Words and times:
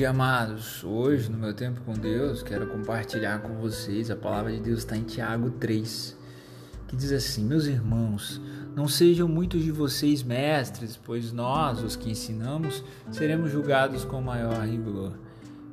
dia, 0.00 0.08
amados. 0.08 0.82
Hoje, 0.82 1.30
no 1.30 1.36
meu 1.36 1.52
tempo 1.52 1.82
com 1.82 1.92
Deus, 1.92 2.42
quero 2.42 2.66
compartilhar 2.68 3.40
com 3.40 3.60
vocês 3.60 4.10
a 4.10 4.16
palavra 4.16 4.50
de 4.50 4.58
Deus 4.58 4.78
está 4.78 4.96
em 4.96 5.02
Tiago 5.02 5.50
3, 5.50 6.16
que 6.88 6.96
diz 6.96 7.12
assim: 7.12 7.44
Meus 7.44 7.66
irmãos, 7.66 8.40
não 8.74 8.88
sejam 8.88 9.28
muitos 9.28 9.62
de 9.62 9.70
vocês 9.70 10.22
mestres, 10.22 10.96
pois 10.96 11.32
nós, 11.32 11.82
os 11.82 11.96
que 11.96 12.08
ensinamos, 12.08 12.82
seremos 13.10 13.52
julgados 13.52 14.02
com 14.06 14.22
maior 14.22 14.66
rigor. 14.66 15.12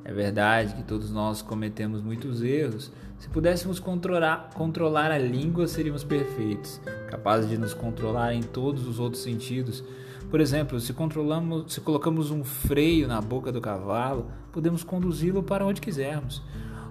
É 0.07 0.13
verdade 0.13 0.73
que 0.73 0.83
todos 0.83 1.11
nós 1.11 1.41
cometemos 1.41 2.01
muitos 2.01 2.41
erros. 2.41 2.89
Se 3.19 3.27
pudéssemos 3.27 3.77
controlar, 3.77 4.51
controlar 4.53 5.11
a 5.11 5.17
língua, 5.17 5.67
seríamos 5.67 6.01
perfeitos, 6.01 6.79
capazes 7.09 7.49
de 7.49 7.57
nos 7.57 7.73
controlar 7.73 8.33
em 8.33 8.41
todos 8.41 8.87
os 8.87 9.01
outros 9.01 9.21
sentidos. 9.21 9.83
Por 10.31 10.39
exemplo, 10.39 10.79
se 10.79 10.93
controlamos, 10.93 11.73
se 11.73 11.81
colocamos 11.81 12.31
um 12.31 12.41
freio 12.41 13.05
na 13.05 13.19
boca 13.19 13.51
do 13.51 13.59
cavalo, 13.59 14.31
podemos 14.53 14.81
conduzi-lo 14.81 15.43
para 15.43 15.65
onde 15.65 15.81
quisermos. 15.81 16.41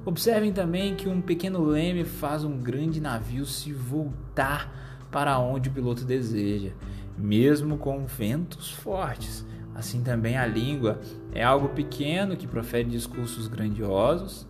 Observem 0.05 0.53
também 0.53 0.95
que 0.95 1.09
um 1.09 1.23
pequeno 1.23 1.65
leme 1.65 2.05
faz 2.05 2.45
um 2.45 2.59
grande 2.59 3.01
navio 3.01 3.47
se 3.47 3.73
voltar 3.73 5.09
para 5.11 5.39
onde 5.39 5.71
o 5.71 5.73
piloto 5.73 6.05
deseja, 6.05 6.73
mesmo 7.17 7.79
com 7.79 8.05
ventos 8.05 8.71
fortes. 8.73 9.43
Assim 9.77 10.03
também 10.03 10.39
a 10.39 10.47
língua 10.47 10.99
é 11.35 11.45
algo 11.45 11.69
pequeno 11.69 12.35
que 12.35 12.47
profere 12.47 12.89
discursos 12.89 13.47
grandiosos. 13.47 14.47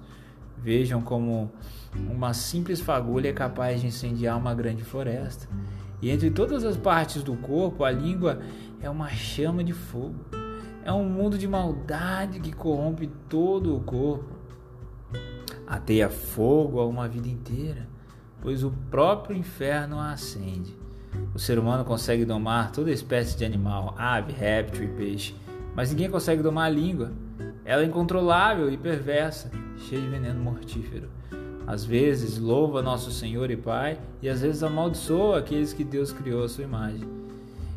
Vejam 0.57 1.03
como 1.03 1.51
uma 2.09 2.33
simples 2.33 2.81
fagulha 2.81 3.31
é 3.31 3.33
capaz 3.33 3.81
de 3.81 3.89
incendiar 3.89 4.39
uma 4.39 4.55
grande 4.55 4.85
floresta. 4.85 5.49
E 6.01 6.11
entre 6.11 6.31
todas 6.31 6.63
as 6.63 6.77
partes 6.77 7.25
do 7.25 7.35
corpo, 7.37 7.83
a 7.83 7.91
língua 7.91 8.41
é 8.81 8.89
uma 8.89 9.09
chama 9.09 9.65
de 9.65 9.73
fogo. 9.73 10.15
É 10.85 10.93
um 10.93 11.09
mundo 11.09 11.37
de 11.37 11.49
maldade 11.49 12.39
que 12.39 12.53
corrompe 12.53 13.09
todo 13.29 13.75
o 13.75 13.81
corpo. 13.81 14.37
Ateia 15.67 16.09
fogo 16.09 16.79
a 16.79 16.87
uma 16.87 17.09
vida 17.09 17.27
inteira, 17.27 17.89
pois 18.41 18.63
o 18.63 18.71
próprio 18.71 19.37
inferno 19.37 19.99
a 19.99 20.13
acende. 20.13 20.86
O 21.35 21.39
ser 21.39 21.59
humano 21.59 21.85
consegue 21.85 22.25
domar 22.25 22.73
toda 22.73 22.91
espécie 22.91 23.37
de 23.37 23.45
animal, 23.45 23.95
ave, 23.99 24.33
réptil 24.33 24.85
e 24.85 24.89
peixe, 24.89 25.35
mas 25.75 25.91
ninguém 25.91 26.11
consegue 26.11 26.43
domar 26.43 26.67
a 26.67 26.71
língua. 26.71 27.13
Ela 27.65 27.83
é 27.83 27.85
incontrolável 27.85 28.71
e 28.73 28.77
perversa, 28.77 29.51
cheia 29.77 30.01
de 30.01 30.09
veneno 30.09 30.41
mortífero. 30.41 31.09
Às 31.67 31.85
vezes 31.85 32.39
louva 32.39 32.81
nosso 32.81 33.11
Senhor 33.11 33.51
e 33.51 33.57
Pai, 33.57 33.99
e 34.23 34.29
às 34.29 34.41
vezes 34.41 34.63
amaldiçoa 34.63 35.39
aqueles 35.39 35.73
que 35.73 35.85
Deus 35.85 36.13
criou 36.13 36.45
à 36.45 36.49
sua 36.49 36.65
imagem. 36.65 37.07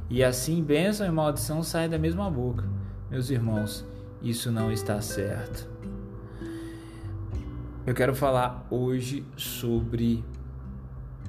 E 0.10 0.24
assim 0.24 0.64
bênção 0.64 1.08
e 1.08 1.12
maldição 1.12 1.62
saem 1.62 1.90
da 1.90 1.98
mesma 1.98 2.30
boca. 2.30 2.64
Meus 3.10 3.30
irmãos, 3.30 3.86
isso 4.22 4.52
não 4.52 4.72
está 4.72 5.02
certo. 5.02 5.68
Eu 7.86 7.94
quero 7.96 8.14
falar 8.14 8.68
hoje 8.70 9.26
sobre 9.36 10.24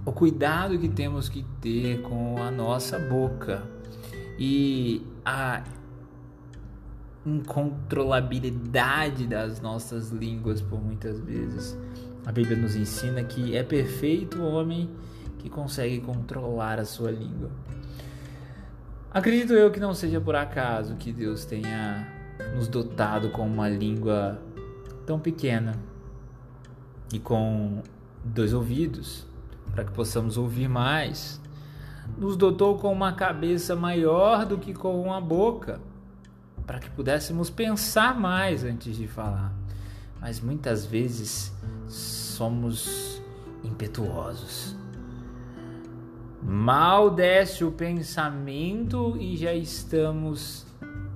o 0.05 0.13
cuidado 0.13 0.79
que 0.79 0.89
temos 0.89 1.29
que 1.29 1.45
ter 1.61 2.01
com 2.03 2.43
a 2.43 2.51
nossa 2.51 2.99
boca 2.99 3.63
e 4.39 5.07
a 5.25 5.63
incontrolabilidade 7.25 9.27
das 9.27 9.61
nossas 9.61 10.11
línguas 10.11 10.63
por 10.63 10.83
muitas 10.83 11.21
vezes. 11.21 11.79
A 12.25 12.33
Bíblia 12.33 12.57
nos 12.57 12.75
ensina 12.75 13.23
que 13.23 13.55
é 13.55 13.63
perfeito 13.63 14.39
o 14.39 14.51
homem 14.51 14.89
que 15.39 15.51
consegue 15.51 16.01
controlar 16.01 16.79
a 16.79 16.85
sua 16.85 17.11
língua. 17.11 17.51
Acredito 19.11 19.53
eu 19.53 19.71
que 19.71 19.81
não 19.81 19.93
seja 19.93 20.21
por 20.21 20.37
acaso 20.37 20.95
que 20.97 21.13
Deus 21.13 21.45
tenha 21.45 22.07
nos 22.55 22.69
dotado 22.69 23.31
com 23.31 23.47
uma 23.47 23.69
língua 23.69 24.41
tão 25.05 25.19
pequena 25.19 25.75
e 27.13 27.19
com 27.19 27.83
dois 28.25 28.55
ouvidos 28.55 29.30
para 29.73 29.85
que 29.85 29.93
possamos 29.93 30.37
ouvir 30.37 30.69
mais. 30.69 31.41
Nos 32.19 32.37
dotou 32.37 32.79
com 32.79 32.93
uma 32.93 33.13
cabeça 33.13 33.77
maior 33.77 34.45
do 34.45 34.59
que 34.59 34.75
com 34.75 35.01
uma 35.01 35.21
boca, 35.21 35.81
para 36.67 36.79
que 36.79 36.91
pudéssemos 36.91 37.51
pensar 37.51 38.19
mais 38.19 38.65
antes 38.65 38.97
de 38.97 39.07
falar. 39.07 39.53
Mas 40.21 40.41
muitas 40.41 40.85
vezes 40.85 41.53
somos 41.89 43.23
impetuosos. 43.65 44.77
Mal 46.43 47.11
desce 47.11 47.65
o 47.65 47.71
pensamento 47.71 49.17
e 49.19 49.37
já 49.37 49.53
estamos 49.53 50.67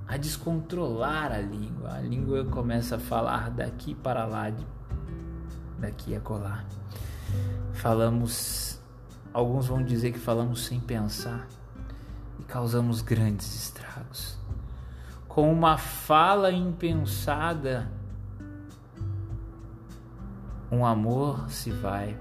a 0.06 0.16
descontrolar 0.16 1.32
a 1.32 1.40
língua. 1.40 1.94
A 1.94 2.00
língua 2.00 2.44
começa 2.44 2.96
a 2.96 2.98
falar 2.98 3.50
daqui 3.50 3.94
para 3.94 4.26
lá, 4.26 4.52
daqui 5.78 6.14
a 6.14 6.20
colar. 6.20 6.66
Falamos, 7.74 8.80
alguns 9.32 9.66
vão 9.66 9.82
dizer 9.82 10.12
que 10.12 10.18
falamos 10.18 10.64
sem 10.64 10.80
pensar 10.80 11.46
e 12.38 12.44
causamos 12.44 13.02
grandes 13.02 13.54
estragos. 13.54 14.38
Com 15.28 15.52
uma 15.52 15.76
fala 15.76 16.50
impensada, 16.52 17.90
um 20.70 20.86
amor 20.86 21.50
se 21.50 21.70
vai. 21.70 22.16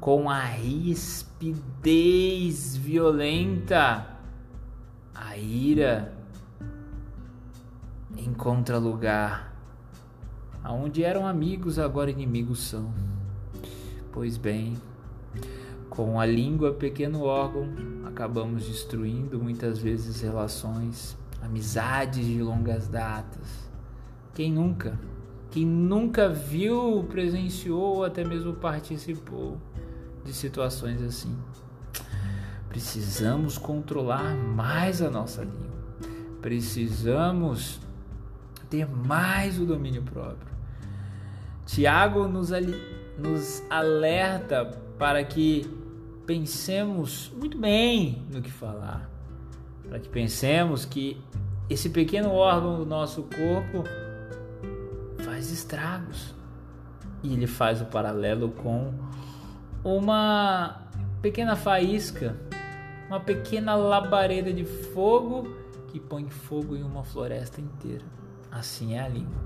Com 0.00 0.28
a 0.28 0.40
rispidez 0.40 1.86
violenta, 2.76 4.06
a 5.14 5.36
ira 5.36 6.12
encontra 8.16 8.78
lugar. 8.78 9.52
Aonde 10.62 11.04
eram 11.04 11.26
amigos, 11.26 11.78
agora 11.78 12.10
inimigos 12.10 12.60
são. 12.60 13.17
Pois 14.12 14.36
bem, 14.36 14.76
com 15.90 16.20
a 16.20 16.26
língua, 16.26 16.72
pequeno 16.72 17.22
órgão, 17.22 17.68
acabamos 18.04 18.66
destruindo 18.66 19.38
muitas 19.38 19.78
vezes 19.78 20.20
relações, 20.20 21.16
amizades 21.42 22.24
de 22.24 22.42
longas 22.42 22.88
datas. 22.88 23.68
Quem 24.34 24.52
nunca? 24.52 24.98
Quem 25.50 25.66
nunca 25.66 26.28
viu, 26.28 27.04
presenciou 27.08 27.96
ou 27.96 28.04
até 28.04 28.24
mesmo 28.24 28.54
participou 28.54 29.58
de 30.24 30.32
situações 30.32 31.02
assim? 31.02 31.36
Precisamos 32.68 33.56
controlar 33.56 34.34
mais 34.36 35.00
a 35.00 35.10
nossa 35.10 35.42
língua. 35.42 35.78
Precisamos 36.42 37.80
ter 38.68 38.86
mais 38.86 39.58
o 39.58 39.64
domínio 39.64 40.02
próprio. 40.02 40.52
Tiago 41.66 42.28
nos 42.28 42.52
ali 42.52 42.97
nos 43.18 43.62
alerta 43.68 44.64
para 44.98 45.22
que 45.24 45.68
pensemos 46.26 47.32
muito 47.36 47.58
bem 47.58 48.22
no 48.30 48.40
que 48.40 48.50
falar, 48.50 49.10
para 49.88 49.98
que 49.98 50.08
pensemos 50.08 50.84
que 50.84 51.20
esse 51.68 51.90
pequeno 51.90 52.30
órgão 52.30 52.78
do 52.78 52.86
nosso 52.86 53.22
corpo 53.24 53.84
faz 55.24 55.50
estragos. 55.50 56.34
E 57.22 57.32
ele 57.32 57.46
faz 57.46 57.80
o 57.80 57.86
paralelo 57.86 58.50
com 58.50 58.94
uma 59.82 60.82
pequena 61.20 61.56
faísca, 61.56 62.36
uma 63.08 63.18
pequena 63.18 63.74
labareda 63.74 64.52
de 64.52 64.64
fogo 64.64 65.48
que 65.88 65.98
põe 65.98 66.28
fogo 66.28 66.76
em 66.76 66.82
uma 66.82 67.02
floresta 67.02 67.60
inteira. 67.60 68.04
Assim 68.50 68.94
é 68.94 69.00
a 69.00 69.08
língua. 69.08 69.42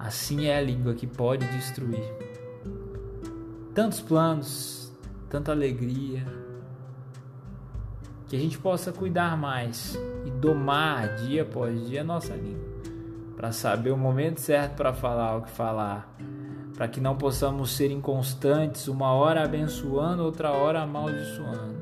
Assim 0.00 0.46
é 0.46 0.56
a 0.56 0.62
língua 0.62 0.94
que 0.94 1.06
pode 1.06 1.46
destruir. 1.48 2.02
Tantos 3.74 4.00
planos, 4.00 4.90
tanta 5.28 5.52
alegria, 5.52 6.26
que 8.26 8.34
a 8.34 8.38
gente 8.38 8.58
possa 8.58 8.92
cuidar 8.92 9.36
mais 9.36 9.94
e 10.24 10.30
domar 10.30 11.16
dia 11.16 11.42
após 11.42 11.86
dia 11.86 12.00
a 12.00 12.04
nossa 12.04 12.34
língua, 12.34 12.66
para 13.36 13.52
saber 13.52 13.90
o 13.90 13.96
momento 13.96 14.40
certo 14.40 14.74
para 14.74 14.94
falar 14.94 15.36
o 15.36 15.42
que 15.42 15.50
falar, 15.50 16.10
para 16.74 16.88
que 16.88 16.98
não 16.98 17.14
possamos 17.14 17.72
ser 17.72 17.90
inconstantes, 17.90 18.88
uma 18.88 19.12
hora 19.12 19.44
abençoando, 19.44 20.24
outra 20.24 20.50
hora 20.50 20.80
amaldiçoando, 20.80 21.76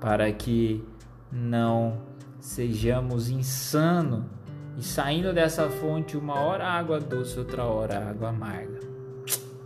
para 0.00 0.32
que 0.32 0.84
não 1.30 1.98
sejamos 2.40 3.30
insanos 3.30 4.35
e 4.76 4.82
saindo 4.82 5.32
dessa 5.32 5.70
fonte, 5.70 6.16
uma 6.16 6.34
hora 6.34 6.66
água 6.66 7.00
doce, 7.00 7.38
outra 7.38 7.64
hora 7.64 8.10
água 8.10 8.28
amarga. 8.28 8.80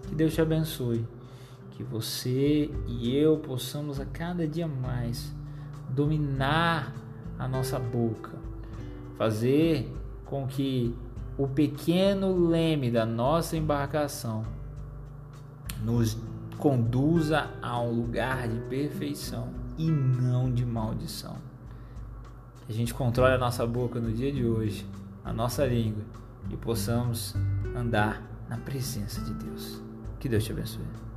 Que 0.07 0.15
Deus 0.15 0.35
te 0.35 0.41
abençoe. 0.41 1.05
Que 1.73 1.83
você 1.83 2.71
e 2.87 3.17
eu 3.17 3.39
possamos 3.39 3.99
a 3.99 4.05
cada 4.05 4.47
dia 4.47 4.69
mais 4.69 5.35
dominar 5.89 6.95
a 7.39 7.49
nossa 7.49 7.79
boca, 7.79 8.33
fazer 9.17 9.91
com 10.25 10.47
que 10.47 10.95
o 11.37 11.49
pequeno 11.49 12.49
leme 12.49 12.91
da 12.91 13.07
nossa 13.07 13.57
embarcação 13.57 14.45
nos 15.83 16.17
conduza 16.59 17.49
a 17.63 17.81
um 17.81 17.93
lugar 17.93 18.47
de 18.47 18.61
perfeição 18.69 19.49
e 19.79 19.91
não 19.91 20.53
de 20.53 20.65
maldição. 20.65 21.37
A 22.69 22.73
gente 22.73 22.93
controle 22.93 23.35
a 23.35 23.39
nossa 23.39 23.67
boca 23.67 23.99
no 23.99 24.13
dia 24.13 24.31
de 24.31 24.45
hoje, 24.45 24.87
a 25.25 25.33
nossa 25.33 25.67
língua 25.67 26.05
e 26.51 26.57
possamos 26.57 27.35
andar 27.75 28.23
na 28.49 28.57
presença 28.59 29.21
de 29.21 29.35
Deus. 29.35 29.83
Que 30.19 30.29
Deus 30.29 30.45
te 30.45 30.53
abençoe. 30.53 31.10